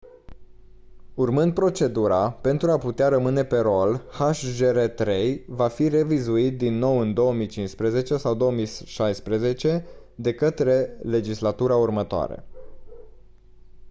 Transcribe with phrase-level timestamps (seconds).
[1.13, 7.13] urmând procedura pentru a putea rămâne pe rol hjr-3 va fi revizuit din nou în
[7.13, 9.85] 2015 sau 2016
[10.15, 12.45] de către legislatura următoare